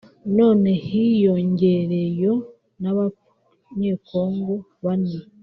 none 0.37 0.69
hiyongereyo 0.87 2.33
n’Abanyekongo 2.81 4.53
bane 4.83 5.17